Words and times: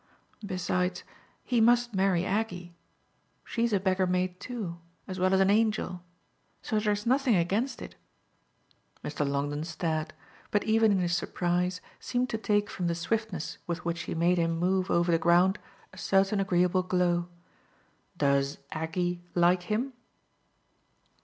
Besides, 0.43 1.03
he 1.43 1.61
must 1.61 1.93
marry 1.93 2.25
Aggie. 2.25 2.73
She's 3.45 3.71
a 3.71 3.79
beggar 3.79 4.07
maid 4.07 4.39
too 4.39 4.79
as 5.07 5.19
well 5.19 5.31
as 5.31 5.39
an 5.39 5.51
angel. 5.51 6.01
So 6.63 6.79
there's 6.79 7.05
nothing 7.05 7.35
against 7.35 7.83
it." 7.83 7.93
Mr. 9.03 9.29
Longdon 9.29 9.63
stared, 9.63 10.15
but 10.49 10.63
even 10.63 10.91
in 10.91 10.97
his 10.97 11.15
surprise 11.15 11.81
seemed 11.99 12.31
to 12.31 12.39
take 12.39 12.67
from 12.67 12.87
the 12.87 12.95
swiftness 12.95 13.59
with 13.67 13.85
which 13.85 13.99
she 13.99 14.15
made 14.15 14.39
him 14.39 14.57
move 14.57 14.89
over 14.89 15.11
the 15.11 15.19
ground 15.19 15.59
a 15.93 15.99
certain 15.99 16.39
agreeable 16.39 16.81
glow. 16.81 17.27
"Does 18.17 18.57
'Aggie' 18.71 19.21
like 19.35 19.61
him?" 19.69 19.93